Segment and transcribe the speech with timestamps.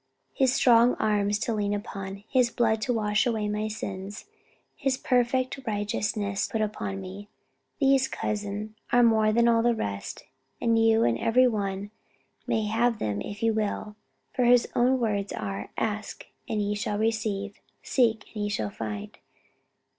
[0.33, 4.25] His strong arm to lean upon; His blood to wash away my sins.
[4.75, 7.27] His perfect righteousness put upon me.
[7.79, 10.23] These, cousin, are more than all the rest,
[10.59, 11.91] and you and every one
[12.47, 13.95] may have them if you will;
[14.33, 19.19] for His own words are, 'Ask, and ye shall receive; seek and ye shall find.'